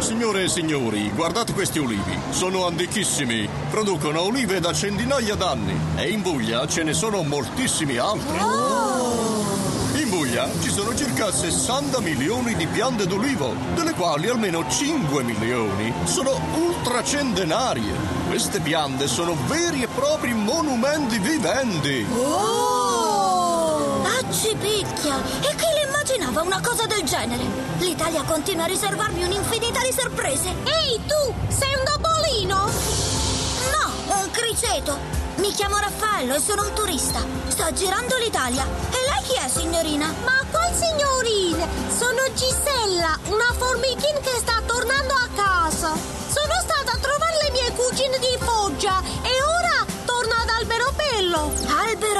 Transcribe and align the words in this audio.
Signore 0.00 0.44
e 0.44 0.48
signori, 0.48 1.10
guardate 1.14 1.52
questi 1.52 1.78
ulivi. 1.78 2.18
Sono 2.30 2.66
antichissimi. 2.66 3.46
Producono 3.70 4.22
olive 4.22 4.58
da 4.58 4.72
centinaia 4.72 5.34
d'anni. 5.34 5.78
E 5.96 6.08
in 6.08 6.22
Puglia 6.22 6.66
ce 6.66 6.82
ne 6.82 6.94
sono 6.94 7.22
moltissimi 7.22 7.98
altri. 7.98 8.38
In 10.02 10.08
Puglia 10.08 10.48
ci 10.62 10.70
sono 10.70 10.94
circa 10.96 11.30
60 11.30 12.00
milioni 12.00 12.56
di 12.56 12.66
piante 12.66 13.06
d'olivo, 13.06 13.54
delle 13.74 13.92
quali 13.92 14.28
almeno 14.28 14.64
5 14.66 15.22
milioni 15.22 15.92
sono 16.04 16.40
ultracentenarie. 16.54 17.92
Queste 18.26 18.60
piante 18.60 19.06
sono 19.06 19.36
veri 19.48 19.82
e 19.82 19.88
propri 19.88 20.32
monumenti 20.32 21.18
viventi. 21.18 22.06
Oh! 22.16 24.02
Accipicchia! 24.02 25.16
E 25.40 25.54
chi 25.54 25.66
le 25.74 25.79
immaginava 26.10 26.42
una 26.42 26.60
cosa 26.60 26.86
del 26.86 27.04
genere? 27.04 27.44
L'Italia 27.78 28.22
continua 28.24 28.64
a 28.64 28.66
riservarmi 28.66 29.22
un'infinità 29.22 29.80
di 29.80 29.92
sorprese. 29.92 30.48
Ehi, 30.48 31.00
tu! 31.06 31.34
Sei 31.48 31.72
un 31.74 31.84
topolino? 31.84 32.56
No, 33.70 34.16
un 34.16 34.30
criceto. 34.30 34.98
Mi 35.36 35.52
chiamo 35.52 35.78
Raffaello 35.78 36.34
e 36.34 36.40
sono 36.40 36.62
un 36.62 36.72
turista. 36.74 37.20
Sto 37.48 37.72
girando 37.74 38.16
l'Italia. 38.16 38.64
E 38.64 38.98
lei 39.08 39.22
chi 39.22 39.34
è, 39.34 39.48
signorina? 39.48 40.12
Ma 40.24 40.44
qual 40.50 40.74
signorina? 40.74 41.66
Sono 41.96 42.22
Gisella, 42.34 43.18
una 43.28 43.52
formichina 43.56 44.18
che 44.20 44.36
sta 44.36 44.60
tornando 44.66 45.14
a 45.14 45.28
casa. 45.34 45.92
Sono 45.94 46.54
stata 46.60 46.92
a 46.92 46.98
trovare 46.98 47.38
le 47.42 47.50
mie 47.52 47.72
cugine 47.72 48.18
di 48.18 48.36
Foggia 48.40 49.00
e 49.22 49.42
ora 49.42 49.86
torno 50.04 50.34
ad 50.34 50.48
Alberobello. 50.48 51.52
Albero 51.78 52.10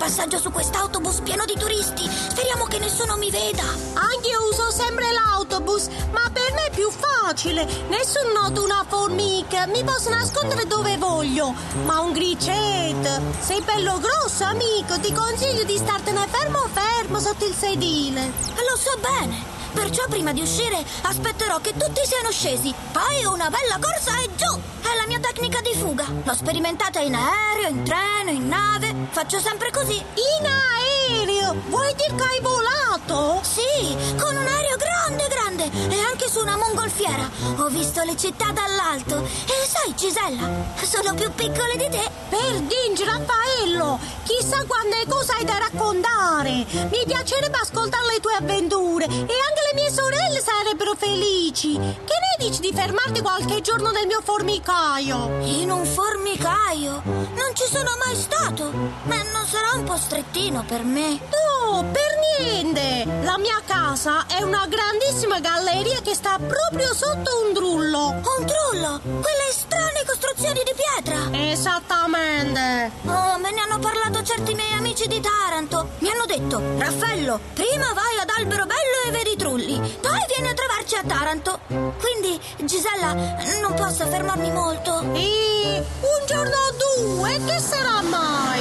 passaggio 0.00 0.38
su 0.38 0.50
quest'autobus 0.50 1.20
pieno 1.20 1.44
di 1.44 1.54
turisti. 1.58 2.08
Speriamo 2.08 2.64
che 2.64 2.78
nessuno 2.78 3.18
mi 3.18 3.30
veda. 3.30 3.62
Anch'io 3.92 4.48
uso 4.50 4.70
sempre 4.70 5.12
l'autobus, 5.12 5.88
ma 6.10 6.22
per 6.32 6.54
me 6.54 6.64
è 6.68 6.70
più 6.70 6.90
facile. 6.90 7.66
Nessuno 7.88 8.32
nota 8.40 8.62
una 8.62 8.82
formica, 8.88 9.66
mi 9.66 9.84
posso 9.84 10.08
nascondere 10.08 10.66
dove 10.66 10.96
voglio. 10.96 11.54
Ma 11.84 12.00
un 12.00 12.12
griceto, 12.12 13.20
sei 13.40 13.60
bello 13.60 13.98
grosso, 13.98 14.44
amico. 14.44 14.98
Ti 14.98 15.12
consiglio 15.12 15.64
di 15.64 15.76
startene 15.76 16.26
fermo 16.30 16.66
fermo 16.72 17.20
sotto 17.20 17.44
il 17.44 17.54
sedile. 17.54 18.24
Lo 18.24 18.76
so 18.78 18.98
bene. 19.02 19.58
Perciò 19.74 20.04
prima 20.08 20.32
di 20.32 20.40
uscire 20.40 20.82
aspetterò 21.02 21.58
che 21.60 21.74
tutti 21.76 22.00
siano 22.06 22.30
scesi. 22.30 22.74
Poi 22.90 23.24
una 23.26 23.50
bella 23.50 23.78
corsa 23.78 24.18
e 24.22 24.30
giù. 24.34 24.58
È 24.80 24.96
la 24.96 25.06
mia 25.06 25.19
tecnica 25.32 25.60
di 25.60 25.72
fuga. 25.74 26.04
L'ho 26.24 26.34
sperimentata 26.34 26.98
in 26.98 27.14
aereo, 27.14 27.68
in 27.68 27.84
treno, 27.84 28.30
in 28.30 28.48
nave. 28.48 28.92
Faccio 29.10 29.38
sempre 29.38 29.70
così. 29.70 29.96
In 29.96 30.46
aereo? 30.46 31.54
Vuoi 31.68 31.94
dire 31.94 32.14
che 32.16 32.22
hai 32.22 32.40
volato? 32.40 33.40
Sì, 33.42 33.96
con 34.18 34.34
un 34.34 34.46
aereo 34.46 34.76
grande, 34.76 35.28
grande. 35.28 35.70
E 35.94 36.00
anche 36.00 36.28
su 36.28 36.40
una 36.40 36.56
mongolfiera. 36.56 37.30
Ho 37.58 37.68
visto 37.68 38.02
le 38.02 38.16
città 38.16 38.50
dall'alto. 38.50 39.22
E 39.22 39.66
sai, 39.68 39.94
Gisella, 39.94 40.48
sono 40.82 41.14
più 41.14 41.30
piccole 41.32 41.76
di 41.76 41.88
te. 41.88 42.10
Per 42.28 42.52
dingi, 42.62 43.04
Raffaello, 43.80 43.98
chissà 44.24 44.64
quante 44.66 45.04
cose 45.08 45.32
hai 45.32 45.44
da 45.44 45.56
raccontare. 45.58 46.66
Mi 46.90 47.02
piacerebbe 47.06 47.56
ascoltare 47.56 48.06
le 48.12 48.20
tue 48.20 48.34
avventure 48.34 49.04
e 49.06 49.08
anche 49.08 49.62
le 49.72 49.74
mie 49.74 49.90
sorelle 49.90 50.40
sarebbero 50.40 50.94
felici. 50.94 51.72
Che 51.72 51.80
ne 51.80 52.46
dici 52.46 52.60
di 52.60 52.72
fermarti 52.74 53.22
qualche 53.22 53.62
giorno 53.62 53.90
nel 53.90 54.06
mio 54.06 54.20
formicaio? 54.22 55.40
In 55.44 55.70
un 55.70 55.84
formicaio? 55.86 57.02
Non 57.04 57.54
ci 57.54 57.64
sono 57.64 57.90
mai 58.04 58.14
stato. 58.14 58.70
Ma 59.04 59.16
non 59.32 59.46
sarà 59.46 59.72
un 59.76 59.84
po' 59.84 59.96
strettino 59.96 60.62
per 60.66 60.82
me? 60.82 61.18
No, 61.30 61.84
per 61.90 62.38
niente. 62.38 63.04
La 63.22 63.38
mia 63.38 63.60
casa 63.64 64.26
è 64.26 64.42
una 64.42 64.66
grandissima 64.66 65.40
galleria 65.40 66.00
che 66.02 66.14
sta 66.14 66.38
proprio 66.38 66.92
sotto 66.92 67.44
un 67.46 67.52
drullo. 67.52 68.08
Un 68.08 68.46
trullo? 68.46 69.00
Quelle 69.02 69.50
strane 69.50 69.79
costruzioni 70.40 70.62
di 70.64 70.72
pietra? 70.74 71.50
Esattamente. 71.52 72.90
Oh, 73.04 73.38
me 73.38 73.52
ne 73.52 73.60
hanno 73.60 73.78
parlato 73.78 74.22
certi 74.22 74.54
miei 74.54 74.72
amici 74.72 75.06
di 75.06 75.20
Taranto. 75.20 75.90
Mi 75.98 76.08
hanno 76.08 76.24
detto, 76.24 76.60
Raffaello, 76.78 77.38
prima 77.52 77.92
vai 77.92 78.18
ad 78.20 78.30
Alberobello 78.34 79.02
e 79.06 79.10
vedi 79.10 79.32
i 79.32 79.36
trulli, 79.36 79.78
poi 80.00 80.24
vieni 80.34 80.48
a 80.48 80.54
trovarci 80.54 80.94
a 80.96 81.02
Taranto. 81.06 81.60
Quindi, 81.68 82.40
Gisella, 82.64 83.12
non 83.60 83.74
posso 83.74 84.06
fermarmi 84.06 84.50
molto. 84.50 85.00
E 85.12 85.84
un 86.00 86.26
giorno 86.26 86.56
o 86.56 87.16
due, 87.16 87.38
che 87.44 87.58
sarà 87.58 88.00
mai? 88.02 88.60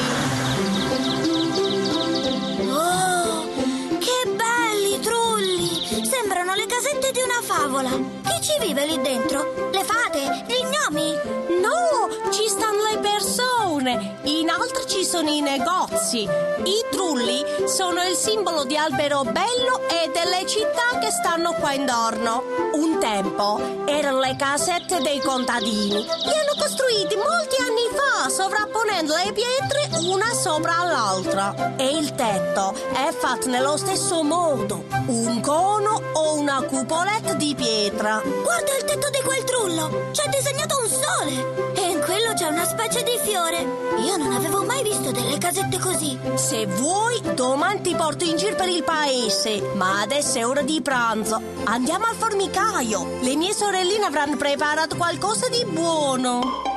Favola. 7.49 7.89
Chi 7.89 8.41
ci 8.41 8.59
vive 8.59 8.85
lì 8.85 9.01
dentro? 9.01 9.71
Le 9.71 9.83
fate? 9.83 10.45
Gli 10.45 10.61
gnomi? 10.69 11.15
No, 11.59 12.29
ci 12.31 12.47
stanno 12.47 12.83
le 12.93 12.99
persone. 12.99 13.58
In 13.79 14.49
altri 14.49 14.85
ci 14.87 15.05
sono 15.05 15.29
i 15.29 15.39
negozi. 15.39 16.23
I 16.23 16.85
trulli 16.91 17.41
sono 17.65 18.03
il 18.03 18.13
simbolo 18.13 18.65
di 18.65 18.75
Alberobello 18.75 19.87
e 19.87 20.11
delle 20.11 20.45
città 20.45 20.99
che 20.99 21.09
stanno 21.09 21.53
qua 21.53 21.71
intorno. 21.71 22.43
Un 22.73 22.99
tempo 22.99 23.85
erano 23.85 24.19
le 24.19 24.35
casette 24.37 24.99
dei 24.99 25.21
contadini. 25.21 25.95
Li 25.95 26.03
hanno 26.03 26.55
costruiti 26.59 27.15
molti 27.15 27.55
anni 27.61 27.87
fa, 27.93 28.29
sovrapponendo 28.29 29.15
le 29.15 29.31
pietre 29.31 30.07
una 30.09 30.33
sopra 30.33 30.83
l'altra. 30.83 31.75
E 31.77 31.87
il 31.87 32.13
tetto 32.15 32.75
è 32.91 33.13
fatto 33.13 33.47
nello 33.47 33.77
stesso 33.77 34.23
modo. 34.23 34.83
Un 35.05 35.39
cono 35.39 36.01
o 36.13 36.35
una 36.35 36.61
cupoletta 36.63 37.33
di 37.35 37.55
pietra. 37.55 38.21
Guarda 38.21 38.75
il 38.75 38.83
tetto 38.83 39.09
di 39.09 39.21
quel 39.23 39.43
trullo! 39.45 40.09
C'è 40.11 40.27
disegnato 40.27 40.77
un 40.81 40.89
sole! 40.89 41.71
E 41.75 41.91
in 41.91 42.01
quello 42.01 42.33
c'è 42.33 42.47
una 42.47 42.65
specie 42.65 43.03
di 43.03 43.17
fiore. 43.21 43.68
Io 44.05 44.17
non 44.17 44.31
avevo 44.31 44.63
mai 44.63 44.83
visto 44.83 45.11
delle 45.11 45.37
casette 45.37 45.77
così. 45.77 46.17
Se 46.35 46.65
vuoi, 46.65 47.19
domani 47.35 47.81
ti 47.81 47.95
porto 47.95 48.23
in 48.23 48.37
giro 48.37 48.55
per 48.55 48.69
il 48.69 48.83
paese. 48.83 49.61
Ma 49.75 50.01
adesso 50.01 50.37
è 50.37 50.45
ora 50.45 50.61
di 50.61 50.81
pranzo. 50.81 51.41
Andiamo 51.65 52.05
al 52.05 52.15
formicaio. 52.15 53.19
Le 53.21 53.35
mie 53.35 53.53
sorelline 53.53 54.05
avranno 54.05 54.37
preparato 54.37 54.95
qualcosa 54.95 55.47
di 55.49 55.65
buono. 55.65 56.67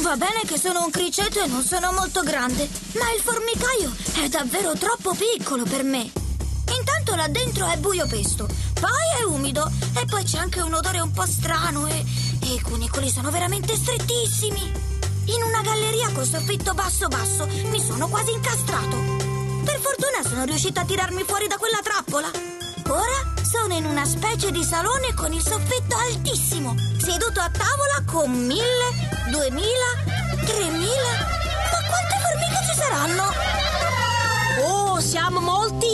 Va 0.00 0.16
bene 0.16 0.40
che 0.46 0.58
sono 0.58 0.82
un 0.82 0.90
criceto 0.90 1.42
e 1.42 1.46
non 1.46 1.62
sono 1.62 1.92
molto 1.92 2.22
grande, 2.22 2.68
ma 2.94 3.12
il 3.14 3.20
formicaio 3.22 3.94
è 4.22 4.28
davvero 4.28 4.72
troppo 4.72 5.14
piccolo 5.14 5.64
per 5.64 5.82
me. 5.84 6.10
Intanto 6.74 7.14
là 7.14 7.28
dentro 7.28 7.66
è 7.66 7.76
buio 7.76 8.06
pesto, 8.06 8.48
poi 8.80 9.20
è 9.20 9.24
umido 9.24 9.70
e 9.94 10.04
poi 10.06 10.24
c'è 10.24 10.38
anche 10.38 10.62
un 10.62 10.72
odore 10.72 11.00
un 11.00 11.10
po' 11.10 11.26
strano 11.26 11.86
e, 11.86 12.04
i 12.42 12.60
cunicoli 12.60 13.10
sono 13.10 13.30
veramente 13.30 13.74
strettissimi. 13.76 14.72
In 15.26 15.42
una 15.42 15.60
galleria 15.62 16.10
col 16.12 16.26
soffitto 16.26 16.74
basso 16.74 17.08
basso 17.08 17.46
mi 17.46 17.80
sono 17.80 18.08
quasi 18.08 18.32
incastrato. 18.32 18.96
Per 19.64 19.78
fortuna 19.80 20.22
sono 20.26 20.44
riuscita 20.44 20.80
a 20.80 20.84
tirarmi 20.84 21.22
fuori 21.22 21.46
da 21.46 21.56
quella 21.56 21.80
trappola. 21.82 22.30
Ora 22.88 23.34
sono 23.42 23.74
in 23.74 23.84
una 23.84 24.04
specie 24.04 24.50
di 24.50 24.64
salone 24.64 25.14
con 25.14 25.32
il 25.32 25.42
soffitto 25.42 25.96
altissimo, 25.96 26.74
seduto 26.98 27.40
a 27.40 27.50
tavola 27.50 28.02
con 28.06 28.30
mille, 28.30 29.08
duemila, 29.30 30.19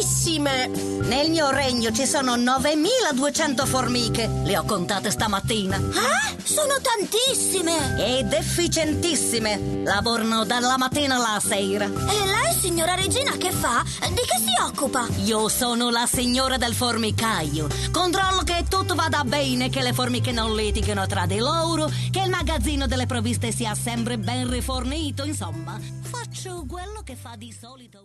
moltissime. 0.06 0.68
Nel 0.68 1.30
mio 1.30 1.50
regno 1.50 1.90
ci 1.90 2.06
sono 2.06 2.36
9200 2.36 3.66
formiche. 3.66 4.30
Le 4.44 4.56
ho 4.56 4.64
contate 4.64 5.10
stamattina. 5.10 5.76
Eh? 5.76 6.42
Sono 6.42 6.74
tantissime! 6.80 8.18
Ed 8.18 8.32
efficientissime. 8.32 9.82
Lavorano 9.84 10.44
dalla 10.44 10.76
mattina 10.78 11.16
alla 11.16 11.40
sera. 11.40 11.86
E 11.86 12.24
lei, 12.24 12.54
signora 12.58 12.94
regina, 12.94 13.32
che 13.32 13.50
fa? 13.50 13.82
Di 14.08 14.14
che 14.14 14.38
si 14.38 14.54
occupa? 14.62 15.06
Io 15.24 15.48
sono 15.48 15.90
la 15.90 16.06
signora 16.06 16.56
del 16.56 16.74
formicaio. 16.74 17.66
Controllo 17.90 18.42
che 18.42 18.64
tutto 18.68 18.94
vada 18.94 19.24
bene, 19.24 19.68
che 19.68 19.82
le 19.82 19.92
formiche 19.92 20.30
non 20.30 20.54
litighino 20.54 21.06
tra 21.06 21.26
di 21.26 21.38
loro, 21.38 21.90
che 22.10 22.20
il 22.20 22.30
magazzino 22.30 22.86
delle 22.86 23.06
provviste 23.06 23.50
sia 23.50 23.74
sempre 23.74 24.18
ben 24.18 24.48
rifornito. 24.48 25.24
Insomma, 25.24 25.78
faccio 26.02 26.64
quello 26.68 27.02
che 27.02 27.16
fa 27.16 27.34
di 27.36 27.52
solito. 27.58 28.04